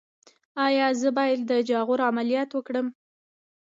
ایا 0.65 0.87
زه 1.01 1.09
باید 1.17 1.39
د 1.49 1.51
جاغور 1.69 1.99
عملیات 2.09 2.49
وکړم؟ 2.53 2.87